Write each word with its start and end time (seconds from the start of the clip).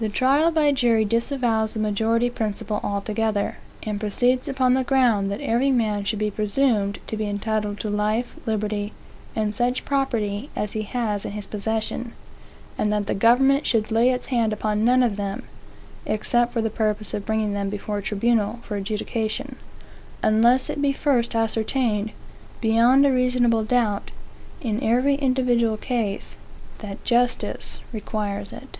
The 0.00 0.08
trial 0.10 0.50
by 0.50 0.72
jury 0.72 1.04
disavows 1.04 1.72
the 1.72 1.80
majority 1.80 2.28
principle 2.28 2.80
altogether; 2.82 3.58
and 3.84 4.00
proceeds 4.00 4.48
upon 4.48 4.74
the 4.74 4.82
ground 4.82 5.30
that 5.30 5.40
every 5.40 5.70
man 5.70 6.04
should 6.04 6.18
be 6.18 6.30
presumed 6.30 6.98
to 7.06 7.16
be 7.16 7.26
entitled 7.28 7.78
to 7.80 7.88
life, 7.88 8.34
liberty, 8.46 8.92
and 9.36 9.54
such 9.54 9.84
property 9.84 10.50
as 10.56 10.72
he 10.72 10.82
has 10.82 11.24
in 11.24 11.30
his 11.32 11.46
possession; 11.46 12.12
and 12.76 12.92
that 12.92 13.06
the 13.06 13.14
government 13.14 13.64
should 13.64 13.92
lay 13.92 14.10
its 14.10 14.26
hand 14.26 14.52
upon 14.52 14.84
none 14.84 15.04
of 15.04 15.14
them, 15.16 15.44
(except 16.04 16.52
for 16.52 16.60
the 16.60 16.68
purpose 16.68 17.14
of 17.14 17.24
bringing 17.24 17.54
them 17.54 17.70
before 17.70 17.98
a 17.98 18.02
tribunal 18.02 18.58
for 18.62 18.76
adjudication,) 18.76 19.56
unless 20.22 20.68
it 20.68 20.82
be 20.82 20.92
first 20.92 21.32
ascertained., 21.34 22.10
beyond 22.60 23.06
a 23.06 23.12
reasonable 23.12 23.62
doubt, 23.62 24.10
in 24.60 24.82
every 24.82 25.14
individual 25.14 25.76
case, 25.76 26.36
that 26.80 27.02
justice 27.04 27.78
requires 27.92 28.52
it. 28.52 28.78